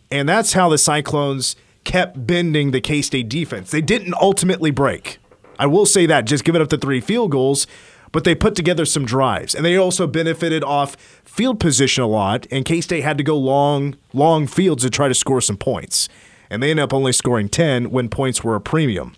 [0.09, 3.69] and that's how the Cyclones kept bending the K State defense.
[3.71, 5.19] They didn't ultimately break.
[5.59, 7.67] I will say that, just giving up the three field goals,
[8.13, 9.53] but they put together some drives.
[9.53, 10.95] And they also benefited off
[11.25, 15.09] field position a lot, and K State had to go long, long fields to try
[15.09, 16.07] to score some points.
[16.49, 19.15] And they ended up only scoring 10 when points were a premium.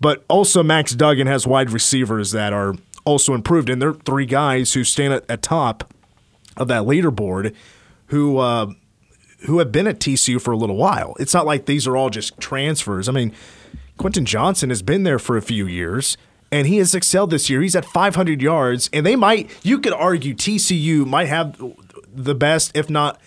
[0.00, 2.74] But also, Max Duggan has wide receivers that are
[3.04, 5.92] also improved, and they're three guys who stand at, at top
[6.56, 7.54] of that leaderboard
[8.06, 8.72] who uh,
[9.46, 11.16] who have been at TCU for a little while.
[11.18, 13.08] It's not like these are all just transfers.
[13.08, 13.32] I mean,
[13.96, 16.16] Quentin Johnston has been there for a few years
[16.52, 17.62] and he has excelled this year.
[17.62, 21.60] He's at 500 yards, and they might, you could argue TCU might have
[22.12, 23.20] the best, if not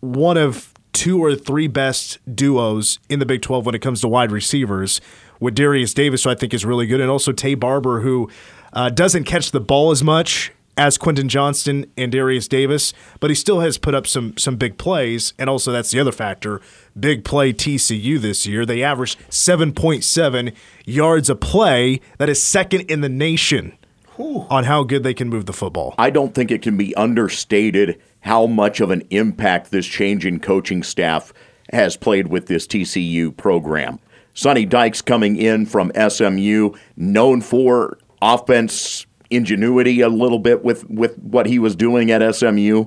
[0.00, 4.08] one of two or three best duos in the Big 12 when it comes to
[4.08, 5.00] wide receivers
[5.40, 8.28] with Darius Davis, who I think is really good, and also Taye Barber, who
[8.72, 13.34] uh, doesn't catch the ball as much as Quentin Johnston and Darius Davis, but he
[13.34, 16.62] still has put up some some big plays, and also that's the other factor.
[16.98, 18.64] Big play TCU this year.
[18.64, 20.54] They averaged 7.7
[20.86, 22.00] yards a play.
[22.18, 23.76] That is second in the nation
[24.18, 25.94] on how good they can move the football.
[25.98, 30.40] I don't think it can be understated how much of an impact this change in
[30.40, 31.32] coaching staff
[31.72, 33.98] has played with this TCU program.
[34.34, 41.18] Sonny Dykes coming in from SMU, known for offense ingenuity a little bit with, with
[41.18, 42.86] what he was doing at SMU.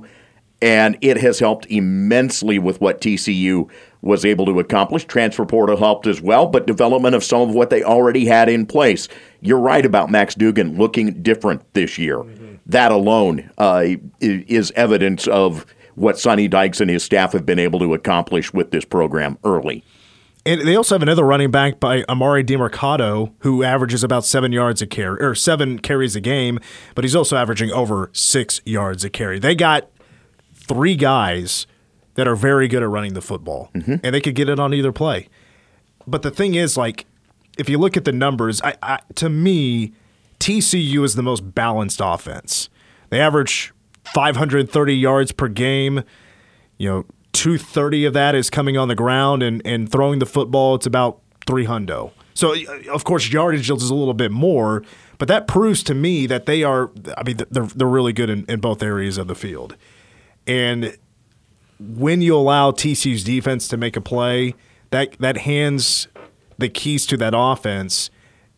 [0.63, 3.67] And it has helped immensely with what TCU
[4.01, 5.05] was able to accomplish.
[5.05, 8.67] Transfer portal helped as well, but development of some of what they already had in
[8.67, 9.07] place.
[9.41, 12.23] You're right about Max Duggan looking different this year.
[12.67, 13.85] That alone uh,
[14.19, 18.71] is evidence of what Sonny Dykes and his staff have been able to accomplish with
[18.71, 19.83] this program early.
[20.45, 24.81] And they also have another running back by Emari Demercado, who averages about seven yards
[24.81, 26.59] a carry or seven carries a game,
[26.95, 29.37] but he's also averaging over six yards a carry.
[29.37, 29.89] They got
[30.53, 31.67] three guys
[32.15, 33.95] that are very good at running the football, mm-hmm.
[34.03, 35.29] and they could get it on either play.
[36.07, 37.05] But the thing is, like,
[37.57, 39.93] if you look at the numbers, I, I, to me,
[40.39, 42.69] TCU is the most balanced offense.
[43.09, 43.73] They average
[44.13, 46.03] 530 yards per game.
[46.77, 50.75] You know, 230 of that is coming on the ground and, and throwing the football.
[50.75, 52.11] It's about three hundo.
[52.33, 54.83] So, uh, of course, yardage is a little bit more,
[55.17, 58.45] but that proves to me that they are, I mean, they're, they're really good in,
[58.47, 59.75] in both areas of the field.
[60.47, 60.97] And
[61.79, 64.55] when you allow TCU's defense to make a play,
[64.91, 66.07] that that hands
[66.57, 68.09] the keys to that offense.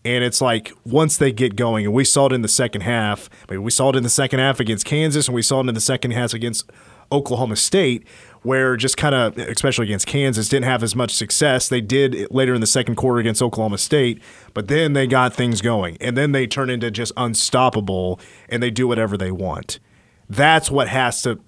[0.05, 3.29] And it's like once they get going, and we saw it in the second half.
[3.47, 5.69] I mean, we saw it in the second half against Kansas, and we saw it
[5.69, 6.69] in the second half against
[7.13, 8.05] Oklahoma State,
[8.41, 11.69] where just kind of, especially against Kansas, didn't have as much success.
[11.69, 14.21] They did later in the second quarter against Oklahoma State,
[14.53, 18.71] but then they got things going, and then they turn into just unstoppable, and they
[18.71, 19.79] do whatever they want.
[20.29, 21.39] That's what has to.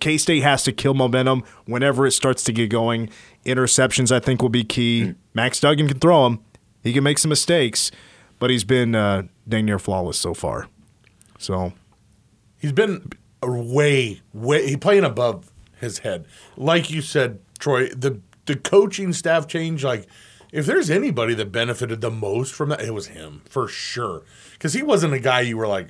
[0.00, 3.10] K State has to kill momentum whenever it starts to get going.
[3.44, 5.14] Interceptions, I think, will be key.
[5.34, 6.40] Max Duggan can throw them.
[6.82, 7.92] He can make some mistakes,
[8.38, 10.68] but he's been uh, dang near flawless so far.
[11.38, 11.72] So
[12.62, 13.10] He's been
[13.50, 14.68] way, way.
[14.68, 15.50] He playing above
[15.80, 16.26] his head,
[16.56, 17.88] like you said, Troy.
[17.88, 19.84] The the coaching staff change.
[19.84, 20.06] Like,
[20.52, 24.22] if there's anybody that benefited the most from that, it was him for sure.
[24.52, 25.88] Because he wasn't a guy you were like,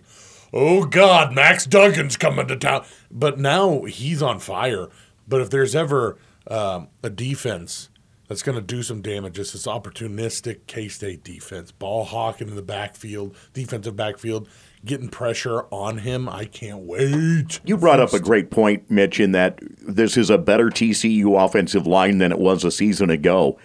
[0.52, 2.84] oh God, Max Duggan's coming to town.
[3.10, 4.88] But now he's on fire.
[5.26, 7.88] But if there's ever um, a defense
[8.28, 12.56] that's going to do some damage, it's this opportunistic K State defense, ball hawking in
[12.56, 14.48] the backfield, defensive backfield,
[14.84, 16.28] getting pressure on him.
[16.28, 17.60] I can't wait.
[17.64, 21.86] You brought up a great point, Mitch, in that this is a better TCU offensive
[21.86, 23.58] line than it was a season ago.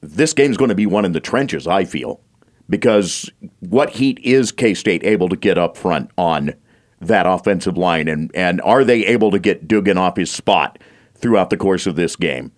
[0.00, 2.20] This game's going to be one in the trenches, I feel,
[2.68, 6.54] because what heat is K State able to get up front on
[7.00, 10.78] that offensive line, and, and are they able to get Duggan off his spot
[11.14, 12.52] throughout the course of this game?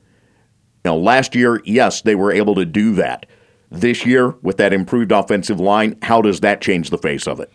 [0.85, 3.27] Now, last year, yes, they were able to do that.
[3.73, 7.51] This year, with that improved offensive line, how does that change the face of it?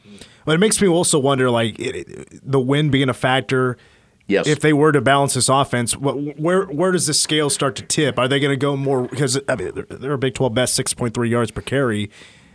[0.45, 3.77] But it makes me also wonder, like it, the win being a factor.
[4.25, 4.47] Yes.
[4.47, 7.83] If they were to balance this offense, what, where where does the scale start to
[7.83, 8.17] tip?
[8.17, 10.73] Are they going to go more because I mean they're, they're a Big Twelve best
[10.73, 12.09] six point three yards per carry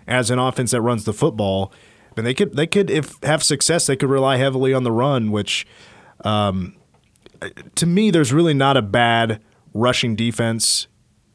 [0.07, 1.73] as an offense that runs the football,
[2.17, 5.31] and they could they could if have success they could rely heavily on the run,
[5.31, 5.67] which
[6.25, 6.75] um,
[7.75, 9.41] to me there's really not a bad
[9.73, 10.89] rushing defense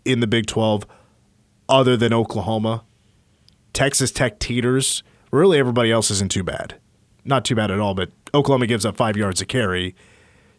[0.06, 0.86] in the Big Twelve
[1.70, 2.84] other than Oklahoma.
[3.74, 5.04] Texas Tech teeters.
[5.32, 6.76] Really, everybody else isn't too bad.
[7.26, 9.96] Not too bad at all, but Oklahoma gives up five yards a carry.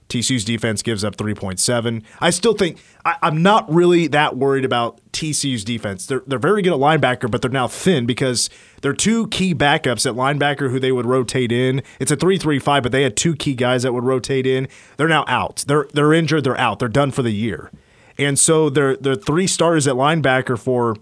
[0.09, 2.03] TCU's defense gives up 3.7.
[2.21, 6.07] I still think I, I'm not really that worried about TCU's defense.
[6.07, 8.49] They're, they're very good at linebacker, but they're now thin because
[8.81, 11.83] they're two key backups at linebacker who they would rotate in.
[11.99, 14.69] It's a 3 3 5, but they had two key guys that would rotate in.
[14.97, 15.65] They're now out.
[15.67, 16.45] They're, they're injured.
[16.45, 16.79] They're out.
[16.79, 17.71] They're done for the year.
[18.19, 20.97] And so they're, they're three starters at linebacker for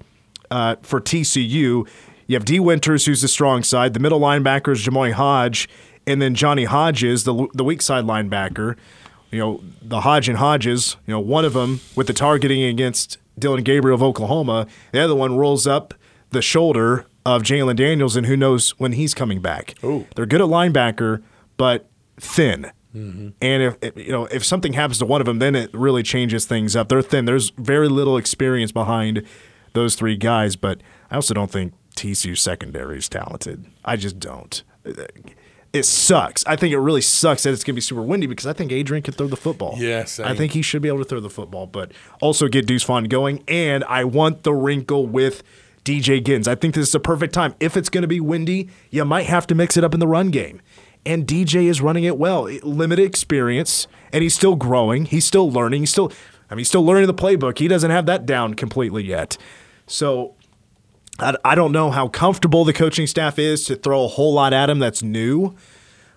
[0.50, 1.88] uh, for TCU.
[2.28, 3.94] You have Dee Winters, who's the strong side.
[3.94, 5.68] The middle linebacker is Jamoi Hodge,
[6.06, 8.76] and then Johnny Hodges, the the weak side linebacker.
[9.30, 10.96] You know the Hodge and Hodges.
[11.06, 14.66] You know one of them with the targeting against Dillon Gabriel of Oklahoma.
[14.92, 15.94] The other one rolls up
[16.30, 19.74] the shoulder of Jalon Daniels, and who knows when he's coming back.
[19.84, 20.06] Ooh.
[20.14, 21.22] They're good at linebacker,
[21.56, 21.88] but
[22.20, 22.70] thin.
[22.96, 26.46] And if you know if something happens to one of them, then it really changes
[26.46, 26.88] things up.
[26.88, 27.24] They're thin.
[27.24, 29.22] There's very little experience behind
[29.74, 30.80] those three guys, but
[31.10, 33.66] I also don't think TCU secondary is talented.
[33.84, 34.62] I just don't.
[35.72, 36.44] It sucks.
[36.46, 38.72] I think it really sucks that it's going to be super windy because I think
[38.72, 39.74] Adrian can throw the football.
[39.76, 40.06] Yeah.
[40.24, 43.04] I think he should be able to throw the football, but also get Deuce Vaughn
[43.04, 43.44] going.
[43.46, 45.42] And I want the wrinkle with
[45.84, 46.48] DJ Giddens.
[46.48, 47.54] I think this is a perfect time.
[47.60, 50.08] If it's going to be windy, you might have to mix it up in the
[50.08, 50.62] run game.
[51.06, 52.42] And DJ is running it well.
[52.62, 55.06] Limited experience, and he's still growing.
[55.06, 55.82] He's still learning.
[55.82, 56.12] He's still,
[56.50, 57.58] I mean, he's still learning the playbook.
[57.58, 59.38] He doesn't have that down completely yet.
[59.86, 60.34] So
[61.18, 64.52] I, I don't know how comfortable the coaching staff is to throw a whole lot
[64.52, 65.54] at him that's new.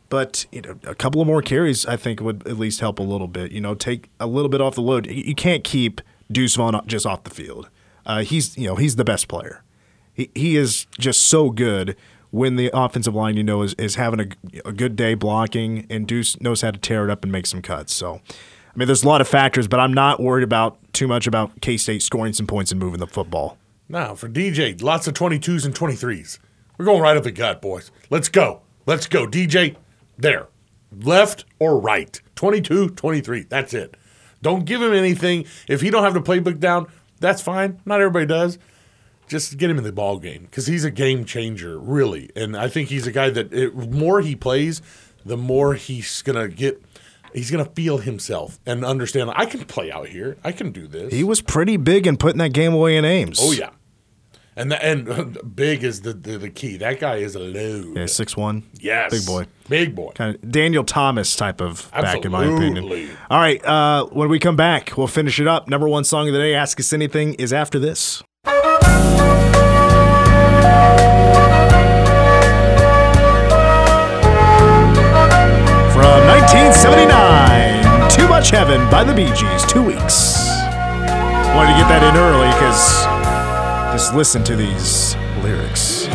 [0.09, 3.03] But you know, a couple of more carries, I think, would at least help a
[3.03, 3.51] little bit.
[3.51, 5.05] You know, take a little bit off the load.
[5.05, 7.69] You can't keep Deuce Vaughn just off the field.
[8.07, 9.63] uh, he's you know he's the best player.
[10.11, 11.95] He he is just so good
[12.31, 16.07] when the offensive line you know is, is having a, a good day blocking and
[16.07, 17.93] Deuce knows how to tear it up and make some cuts.
[17.93, 18.21] So.
[18.69, 21.59] I mean, there's a lot of factors, but I'm not worried about too much about
[21.59, 23.57] K State scoring some points and moving the football.
[23.89, 26.37] Now, for DJ, lots of 22s and 23s.
[26.77, 27.91] We're going right up the gut, boys.
[28.11, 28.61] Let's go.
[28.85, 29.25] Let's go.
[29.25, 29.75] DJ,
[30.17, 30.47] there.
[30.95, 32.21] Left or right.
[32.35, 33.43] 22, 23.
[33.49, 33.97] That's it.
[34.41, 35.45] Don't give him anything.
[35.67, 36.87] If he don't have the playbook down,
[37.19, 37.81] that's fine.
[37.85, 38.59] Not everybody does.
[39.29, 42.31] Just get him in the ball game because he's a game changer, really.
[42.35, 44.81] And I think he's a guy that it, more he plays,
[45.23, 46.81] the more he's gonna get.
[47.31, 49.31] He's gonna feel himself and understand.
[49.35, 50.37] I can play out here.
[50.43, 51.13] I can do this.
[51.13, 53.37] He was pretty big in putting that game away in Ames.
[53.39, 53.69] Oh yeah,
[54.59, 56.77] and the, and big is the, the the key.
[56.77, 57.95] That guy is a load.
[57.95, 58.63] Yeah, six one.
[58.79, 60.11] Yes, big boy, big boy.
[60.15, 63.09] Kind of Daniel Thomas type of back, in my opinion.
[63.29, 65.67] All right, uh, when we come back, we'll finish it up.
[65.69, 68.21] Number one song of the day, "Ask Us Anything," is after this.
[76.19, 79.63] From 1979, "Too Much Heaven" by the Bee Gees.
[79.63, 80.35] Two weeks.
[81.55, 83.07] Wanted to get that in early because
[83.93, 86.09] just listen to these lyrics.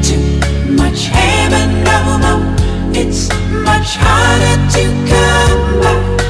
[0.00, 0.40] Too
[0.72, 2.54] much heaven, no, no.
[2.94, 6.21] It's much harder to come by.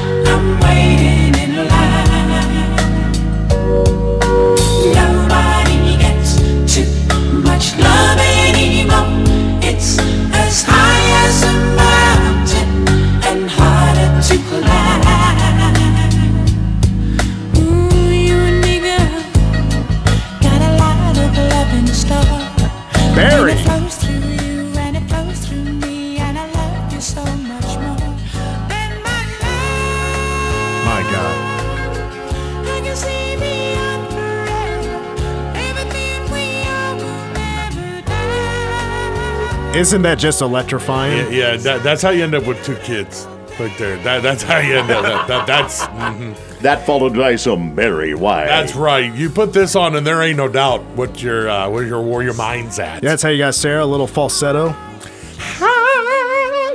[39.83, 41.33] Isn't that just electrifying?
[41.33, 43.27] Yeah, yeah that, that's how you end up with two kids.
[43.59, 43.97] Right there.
[43.97, 45.03] That, that's how you end up.
[45.03, 46.37] That, that- that's mhm.
[46.61, 48.45] That followed by some Barry White.
[48.45, 49.13] that's right.
[49.13, 52.23] You put this on, and there ain't no doubt what your uh, where your where
[52.23, 53.03] your mind's at.
[53.03, 54.69] Yeah, that's how you got Sarah, a little falsetto.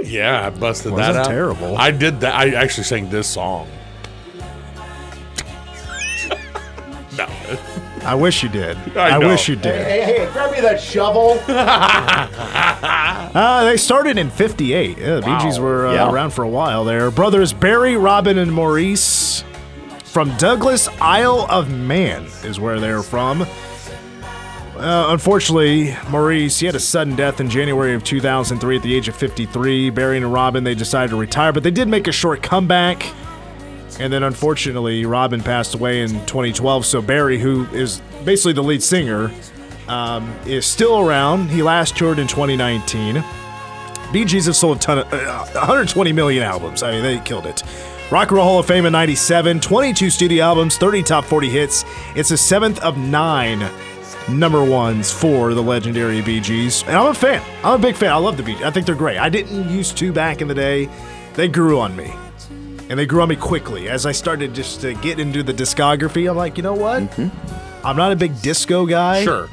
[0.04, 1.26] Yeah, I busted Wasn't that out.
[1.28, 1.78] terrible.
[1.78, 2.34] I did that.
[2.34, 3.66] I actually sang this song.
[7.16, 7.26] no.
[8.04, 8.76] I wish you did.
[8.96, 9.28] I I, know.
[9.28, 9.84] wish you did.
[9.86, 11.40] Hey, hey, grab me that shovel.
[13.28, 14.96] Uh, they started in 58.
[14.98, 16.10] Yeah, the Bee Gees were uh, Yeah.
[16.10, 17.10] around for a while there.
[17.10, 19.44] Brothers Barry, Robin, and Maurice
[20.04, 23.42] from Douglas, Isle of Man is where they're from.
[23.42, 29.08] Uh, unfortunately, Maurice, he had a sudden death in January of 2003 at the age
[29.08, 29.90] of 53.
[29.90, 33.04] Barry and Robin, they decided to retire, but they did make a short comeback.
[34.00, 36.86] And then, unfortunately, Robin passed away in 2012.
[36.86, 39.32] So Barry, who is basically the lead singer,
[39.88, 41.50] um, is still around.
[41.50, 43.22] He last toured in 2019.
[44.12, 46.82] Bee Gees have sold a ton of uh, 120 million albums.
[46.82, 47.62] I mean, they killed it.
[48.10, 51.84] Rock and Roll Hall of Fame in 97, 22 studio albums, 30 top 40 hits.
[52.16, 53.70] It's the seventh of nine
[54.30, 56.82] number ones for the legendary Bee Gees.
[56.84, 57.42] And I'm a fan.
[57.62, 58.10] I'm a big fan.
[58.10, 58.62] I love the Bee Gees.
[58.62, 59.18] I think they're great.
[59.18, 60.88] I didn't used to back in the day.
[61.34, 62.10] They grew on me.
[62.88, 63.90] And they grew on me quickly.
[63.90, 67.18] As I started just to get into the discography, I'm like, you know what?
[67.84, 69.22] I'm not a big disco guy.
[69.22, 69.50] Sure.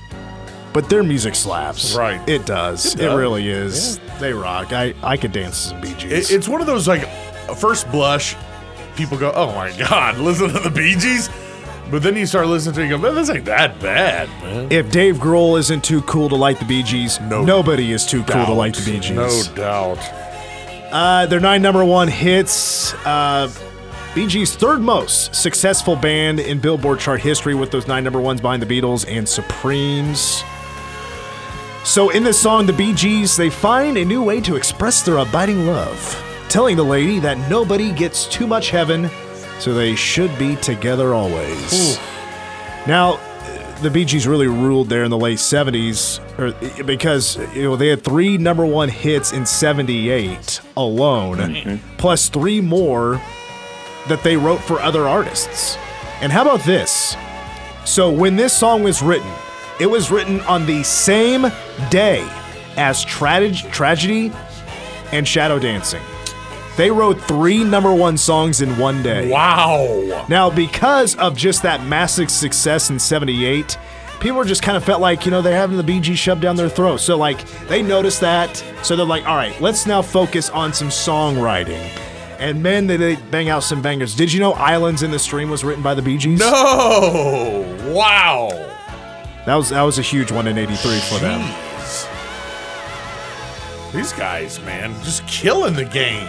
[0.75, 1.95] But their music slaps.
[1.95, 2.21] Right.
[2.27, 2.95] It does.
[2.95, 3.97] It It, really is.
[4.19, 4.73] They rock.
[4.73, 6.29] I, I could dance to some Bee Gees.
[6.29, 7.07] It, it's one of those like,
[7.55, 8.35] first blush,
[8.97, 11.29] people go, "Oh my god, listen to the Bee Gees,"
[11.89, 14.27] but then you start listening to it, and you go, "Man, this ain't that bad,
[14.43, 18.21] man." if Dave Grohl isn't too cool to like the Bee Gees, nobody is too
[18.23, 19.15] cool to like the Bee Gees.
[19.15, 19.99] No doubt.
[20.91, 22.93] Uh, their nine number one hits.
[23.05, 23.49] Uh,
[24.13, 28.41] Bee Gees' third most successful band in Billboard chart history with those nine number ones
[28.41, 30.43] behind the Beatles and Supremes.
[31.85, 35.17] So in this song, the Bee Gees, they find a new way to express their
[35.17, 35.99] abiding love,
[36.49, 39.07] telling the lady that nobody gets too much heaven,
[39.59, 41.99] so they should be together always.
[42.87, 43.19] Now,
[43.83, 47.89] the Bee Gees really ruled there in the late 70s or, because you know they
[47.89, 51.97] had three number one hits in 78 alone, mm-hmm.
[51.97, 53.21] plus three more
[54.07, 55.77] that they wrote for other artists.
[56.19, 57.15] And how about this?
[57.85, 59.31] So when this song was written,
[59.79, 61.45] it was written on the same
[61.89, 62.27] day
[62.77, 64.31] as Trage- Tragedy
[65.11, 66.01] and Shadow Dancing.
[66.77, 69.31] They wrote three number one songs in one day.
[69.31, 70.25] Wow.
[70.27, 73.77] Now, because of just that massive success in 78,
[74.19, 76.57] people just kind of felt like, you know, they're having the Bee Gees shoved down
[76.57, 76.97] their throat.
[76.97, 78.61] So, like, they noticed that.
[78.83, 81.79] So they're like, all right, let's now focus on some songwriting.
[82.39, 84.13] And men, they, they bang out some bangers.
[84.13, 86.37] Did you know "Islands in the Stream" was written by the Bee Gees?
[86.37, 87.63] No!
[87.87, 88.74] Wow!
[89.45, 91.41] That was that was a huge one in '83 for them.
[93.93, 96.25] These guys, man, just killing the game.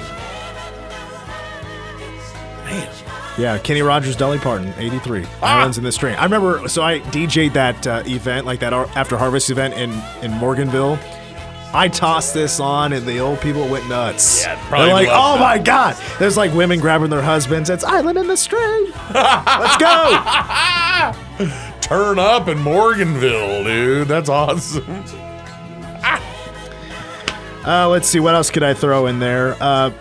[2.65, 2.89] Man.
[3.39, 5.25] Yeah, Kenny Rogers, Dolly Parton, '83.
[5.43, 5.59] Ah!
[5.61, 6.15] Islands in the Stream.
[6.19, 6.69] I remember.
[6.69, 9.91] So I DJ'd that uh, event, like that after harvest event in
[10.23, 10.99] in Morganville.
[11.75, 14.45] I tossed this on, and the old people went nuts.
[14.45, 17.69] Yeah, probably They're like, "Oh it." my god!" There's like women grabbing their husbands.
[17.69, 18.93] It's Island in the Stream.
[19.13, 20.23] Let's go.
[21.87, 24.09] Turn up in Morganville, dude.
[24.09, 25.05] That's awesome.
[27.65, 29.57] Uh, let's see what else could I throw in there.
[29.61, 29.93] Uh,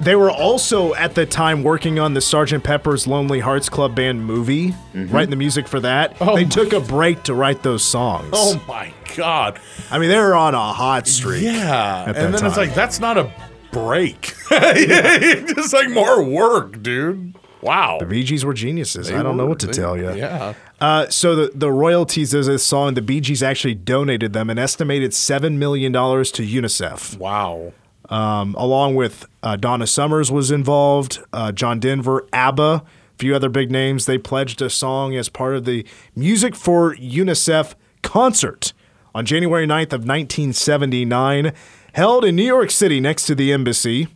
[0.00, 2.62] they were also at the time working on the Sgt.
[2.62, 6.16] Pepper's Lonely Hearts Club Band movie, writing the music for that.
[6.20, 8.28] Oh they took a break to write those songs.
[8.32, 9.58] Oh my god.
[9.90, 11.42] I mean, they were on a hot streak.
[11.42, 12.04] Yeah.
[12.06, 13.30] And then it's like, that's not a
[13.70, 14.34] break.
[14.50, 17.34] Just like more work, dude.
[17.64, 17.96] Wow.
[17.98, 19.08] The Bee Gees were geniuses.
[19.08, 20.12] They I don't know what to They- tell you.
[20.14, 20.54] Yeah.
[20.80, 24.58] Uh, so the the royalties of this song, the Bee Gees actually donated them an
[24.58, 27.16] estimated seven million dollars to UNICEF.
[27.18, 27.72] Wow.
[28.10, 32.82] Um, along with uh, Donna Summers was involved, uh, John Denver, ABBA, a
[33.18, 34.04] few other big names.
[34.04, 38.74] They pledged a song as part of the Music for UNICEF concert
[39.14, 41.52] on January 9th of 1979,
[41.94, 44.08] held in New York City next to the embassy.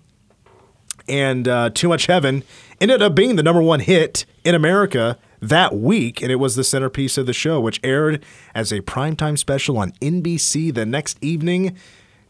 [1.08, 2.42] And uh, Too Much Heaven
[2.80, 6.64] ended up being the number one hit in America that week, and it was the
[6.64, 8.24] centerpiece of the show, which aired
[8.54, 11.76] as a primetime special on NBC the next evening,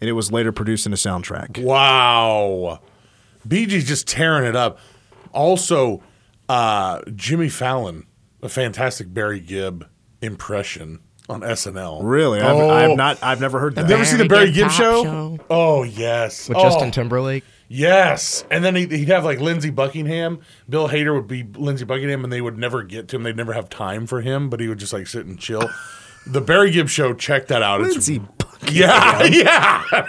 [0.00, 1.62] and it was later produced in a soundtrack.
[1.62, 2.80] Wow.
[3.46, 4.78] Bee Gees just tearing it up.
[5.32, 6.02] Also,
[6.48, 8.06] uh, Jimmy Fallon,
[8.42, 9.86] a fantastic Barry Gibb
[10.20, 12.00] impression on SNL.
[12.02, 12.40] Really?
[12.40, 12.70] I've, Oh.
[12.70, 13.18] I've not.
[13.22, 13.82] I've never heard that.
[13.82, 15.04] Have you ever seen the Barry Barry Gibb Gibb show?
[15.04, 15.38] Show.
[15.50, 17.44] Oh yes, with Oh, Justin Timberlake.
[17.68, 20.40] Yes, and then he'd, he'd have like Lindsey Buckingham.
[20.68, 23.22] Bill Hader would be Lindsey Buckingham, and they would never get to him.
[23.24, 25.68] They'd never have time for him, but he would just like sit and chill.
[26.26, 27.80] The Barry Gibb show, check that out.
[27.80, 28.20] Lindsey
[28.70, 30.06] yeah, yeah,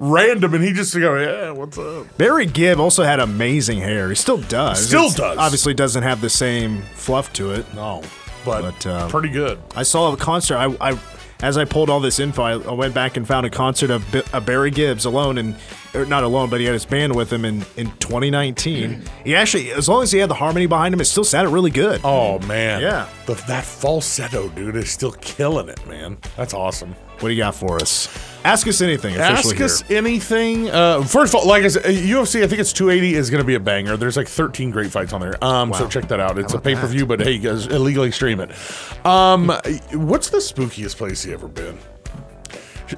[0.00, 2.18] random, and he just go, yeah, what's up?
[2.18, 4.08] Barry Gibb also had amazing hair.
[4.08, 4.84] He still does.
[4.88, 5.38] Still It's- does.
[5.38, 7.72] Obviously, doesn't have the same fluff to it.
[7.74, 8.02] No,
[8.44, 9.60] but, But, um, pretty good.
[9.76, 10.56] I saw a concert.
[10.56, 10.98] I, I
[11.42, 14.10] as I pulled all this info, I, I went back and found a concert of,
[14.12, 15.56] B- of Barry Gibbs alone, and
[15.94, 19.02] or not alone, but he had his band with him in in 2019.
[19.24, 21.70] he actually, as long as he had the harmony behind him, it still sounded really
[21.70, 22.00] good.
[22.04, 23.08] Oh man, Yeah.
[23.26, 26.16] the, that falsetto dude is still killing it, man.
[26.36, 26.92] That's awesome.
[27.20, 28.08] What do you got for us?
[28.44, 29.14] Ask us anything.
[29.16, 29.98] Officially Ask us here.
[29.98, 30.68] anything.
[30.68, 33.40] Uh, first of all, like I said, uh, UFC, I think it's 280 is going
[33.42, 33.96] to be a banger.
[33.96, 35.42] There's like 13 great fights on there.
[35.44, 36.38] Um, so check that out.
[36.38, 38.50] It's a pay per view, but hey, you guys illegally stream it.
[39.06, 39.48] Um,
[39.92, 41.78] what's the spookiest place you ever been?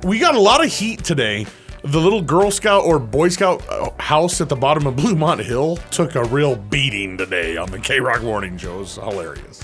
[0.02, 1.46] We got a lot of heat today.
[1.82, 5.76] The little Girl Scout or Boy Scout uh, house at the bottom of Bluemont Hill
[5.90, 8.80] took a real beating today on the K Rock Morning Show.
[8.80, 9.62] It's hilarious.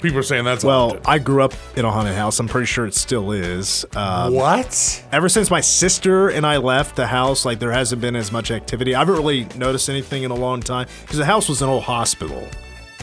[0.00, 1.06] People are saying that's Well, haunted.
[1.06, 2.38] I grew up in a haunted house.
[2.38, 3.84] I'm pretty sure it still is.
[3.96, 5.04] Um, what?
[5.10, 8.50] Ever since my sister and I left the house, like there hasn't been as much
[8.50, 8.94] activity.
[8.94, 11.84] I haven't really noticed anything in a long time because the house was an old
[11.84, 12.46] hospital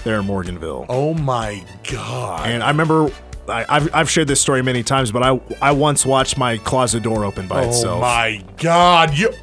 [0.03, 0.85] there in Morganville.
[0.89, 2.47] Oh my god!
[2.49, 3.11] And I remember
[3.47, 7.03] I, I've, I've shared this story many times, but I I once watched my closet
[7.03, 7.97] door open by oh itself.
[7.97, 9.17] Oh my god!
[9.17, 9.33] You.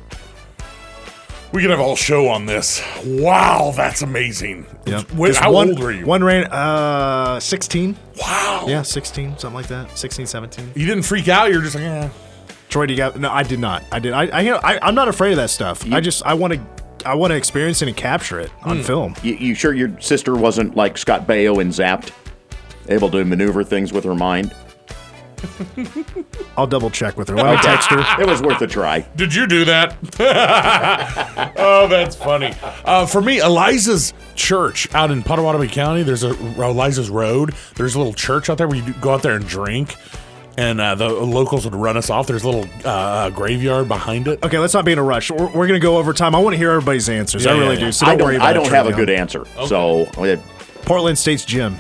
[1.53, 2.81] We could have a whole show on this.
[3.05, 4.67] Wow, that's amazing.
[4.87, 5.13] Yep.
[5.15, 6.07] Wait, how one, old were you?
[6.07, 7.97] One ran uh 16.
[8.21, 8.67] Wow.
[8.69, 9.99] Yeah, 16, something like that.
[9.99, 10.73] 16, 17.
[10.77, 11.51] You didn't freak out.
[11.51, 12.09] You're just like, eh.
[12.69, 13.19] Troy, do you got?
[13.19, 13.83] No, I did not.
[13.91, 14.13] I did.
[14.13, 15.85] I, I, I I'm not afraid of that stuff.
[15.93, 16.61] I just I want to
[17.05, 18.83] I want to experience it and capture it on Hmm.
[18.83, 19.15] film.
[19.25, 22.13] You, you sure your sister wasn't like Scott Baio in Zapped,
[22.89, 24.55] able to maneuver things with her mind?
[26.57, 27.39] I'll double check with her.
[27.39, 28.01] I'll text her.
[28.21, 29.01] It was worth a try.
[29.17, 29.97] Did you do that?
[31.57, 32.55] oh, that's funny.
[32.85, 36.03] Uh, for me, Eliza's church out in Pottawatomie County.
[36.03, 37.55] There's a Eliza's Road.
[37.77, 39.97] There's a little church out there where you go out there and drink,
[40.57, 42.27] and uh, the locals would run us off.
[42.27, 44.43] There's a little uh, graveyard behind it.
[44.43, 45.31] Okay, let's not be in a rush.
[45.31, 46.35] We're, we're gonna go over time.
[46.35, 47.45] I want to hear everybody's answers.
[47.45, 47.87] Yeah, I yeah, really yeah.
[47.87, 47.93] do.
[47.93, 48.27] So I don't, don't.
[48.27, 48.97] worry about I it, don't have a Trevion.
[48.97, 49.45] good answer.
[49.67, 50.37] So uh,
[50.83, 51.77] Portland State's gym.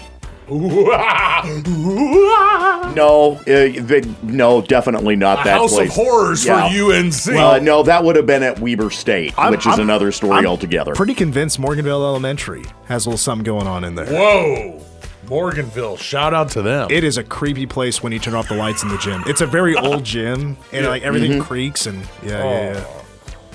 [2.94, 5.94] No, uh, they, no, definitely not A that house of place.
[5.94, 7.28] horrors for UNC.
[7.28, 10.38] Uh, no, that would have been at Weber State, I'm- which is I'm- another story
[10.38, 10.92] I'm altogether.
[10.94, 14.06] Pretty convinced Morganville Elementary has a little something going on in there.
[14.06, 14.80] Whoa,
[15.26, 15.96] Morganville!
[15.98, 16.88] Shout out to them.
[16.90, 19.22] It is a creepy place when you turn off the lights in the gym.
[19.26, 21.42] It's a very old gym, and like everything Mm-hmm.
[21.42, 22.84] creaks and yeah, yeah, yeah.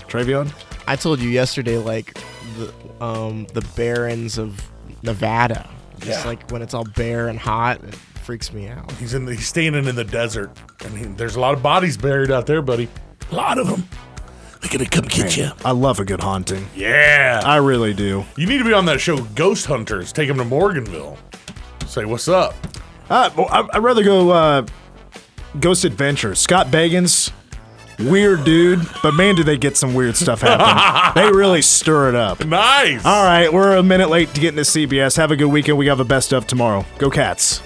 [0.08, 0.52] Travion.
[0.88, 2.18] I told you yesterday, like
[2.58, 2.72] the
[3.04, 4.62] um the barrens of
[5.04, 5.70] Nevada.
[6.00, 6.28] Just Yeah.
[6.30, 8.92] like when it's all bare and hot, it freaks me out.
[8.94, 9.26] He's in.
[9.26, 10.52] The, he's standing in the desert,
[10.84, 12.88] and he, there's a lot of bodies buried out there, buddy.
[13.32, 13.88] A lot of them.
[14.62, 15.52] They're gonna come get you.
[15.64, 16.68] I love a good haunting.
[16.76, 17.42] Yeah.
[17.44, 18.26] I really do.
[18.36, 20.12] You need to be on that show, Ghost Hunters.
[20.12, 21.18] Take them to Morganville.
[21.86, 22.56] Say what's up.
[23.10, 24.66] Uh, well, I- I'd rather go uh,
[25.60, 26.40] Ghost Adventures.
[26.40, 27.32] Scott Bagans,
[28.00, 31.22] weird dude, but man, do they get some weird stuff happen.
[31.22, 32.46] they really stir it up.
[32.46, 33.06] Nice.
[33.06, 35.18] All right, we're a minute late to get into CBS.
[35.18, 35.78] Have a good weekend.
[35.78, 36.86] We have a best of tomorrow.
[36.98, 37.62] Go Cats.